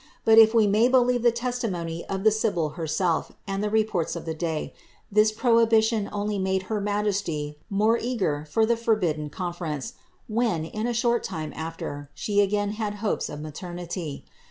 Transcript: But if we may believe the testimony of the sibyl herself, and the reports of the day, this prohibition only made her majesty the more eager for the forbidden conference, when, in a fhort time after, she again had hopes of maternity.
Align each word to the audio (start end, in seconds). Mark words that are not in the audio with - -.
But 0.25 0.39
if 0.39 0.55
we 0.55 0.65
may 0.65 0.87
believe 0.87 1.21
the 1.21 1.31
testimony 1.31 2.03
of 2.07 2.23
the 2.23 2.31
sibyl 2.31 2.69
herself, 2.69 3.33
and 3.45 3.63
the 3.63 3.69
reports 3.69 4.15
of 4.15 4.25
the 4.25 4.33
day, 4.33 4.73
this 5.11 5.31
prohibition 5.31 6.09
only 6.11 6.39
made 6.39 6.63
her 6.73 6.81
majesty 6.81 7.59
the 7.69 7.75
more 7.75 7.99
eager 7.99 8.47
for 8.49 8.65
the 8.65 8.75
forbidden 8.77 9.29
conference, 9.29 9.93
when, 10.27 10.65
in 10.65 10.87
a 10.87 10.93
fhort 10.93 11.21
time 11.21 11.53
after, 11.55 12.09
she 12.15 12.41
again 12.41 12.71
had 12.71 12.95
hopes 12.95 13.29
of 13.29 13.41
maternity. 13.41 14.25